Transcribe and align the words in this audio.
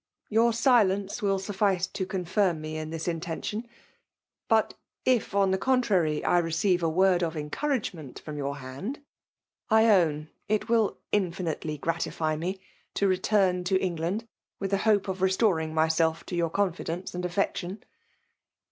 Your 0.29 0.51
silence 0.51 1.21
will 1.21 1.37
suffice 1.37 1.85
to 1.85 2.07
confirm 2.07 2.59
me 2.59 2.75
in 2.75 2.89
this 2.89 3.07
intention; 3.07 3.67
but 4.47 4.73
i£ 5.05 5.35
on 5.35 5.51
the 5.51 5.59
contrary, 5.59 6.25
I 6.25 6.39
receive 6.39 6.81
a 6.81 6.89
word 6.89 7.21
of 7.21 7.37
encouragement 7.37 8.17
from 8.19 8.35
your 8.35 8.57
hand, 8.57 9.03
I 9.69 9.87
own 9.91 10.29
it 10.47 10.67
will 10.67 10.97
infinitely 11.11 11.77
gratify 11.77 12.35
me 12.35 12.59
to 12.95 13.07
return 13.07 13.63
to 13.65 13.79
Eng 13.79 13.97
land 13.97 14.27
with 14.59 14.71
the 14.71 14.77
hope 14.89 15.07
of 15.07 15.21
restoring 15.21 15.71
myself 15.71 16.25
to 16.25 16.35
your 16.35 16.49
confidence 16.49 17.13
and 17.13 17.23
affection. 17.23 17.83